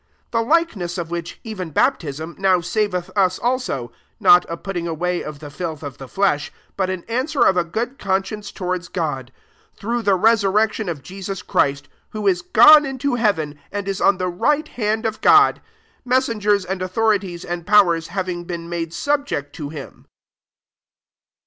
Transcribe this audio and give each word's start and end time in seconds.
J 0.31 0.39
21 0.41 0.43
The 0.43 0.49
likeness 0.49 0.97
of 0.97 1.11
which, 1.11 1.39
ev€n 1.45 1.73
baptism, 1.75 2.35
now 2.39 2.59
sav 2.59 2.95
eth 2.95 3.11
us 3.15 3.37
also, 3.37 3.91
(not 4.19 4.47
a 4.49 4.57
putting 4.57 4.87
away 4.87 5.21
of 5.23 5.37
die 5.37 5.49
filth 5.49 5.83
of 5.83 5.99
the 5.99 6.07
flesh, 6.07 6.51
but 6.75 6.89
an 6.89 7.03
answer 7.07 7.43
of 7.45 7.55
a 7.55 7.63
good 7.63 7.99
conscience 7.99 8.51
towards 8.51 8.87
God,) 8.87 9.31
through 9.75 10.01
the 10.01 10.15
re 10.15 10.31
surrection 10.35 10.89
of 10.89 11.03
Jesus 11.03 11.43
Christ; 11.43 11.83
22 12.13 12.19
who 12.19 12.27
is 12.27 12.41
gone 12.41 12.83
into 12.83 13.13
heaven, 13.13 13.59
and 13.71 13.87
is 13.87 14.01
on 14.01 14.17
the 14.17 14.27
right 14.27 14.67
hand 14.69 15.05
of 15.05 15.21
God; 15.21 15.61
mes 16.03 16.27
sengers 16.27 16.65
and 16.67 16.81
authorities 16.81 17.45
and 17.45 17.67
powers 17.67 18.07
having 18.07 18.45
been 18.45 18.67
made 18.67 18.95
sub 18.95 19.27
ject 19.27 19.53
to 19.57 19.69
him. 19.69 20.07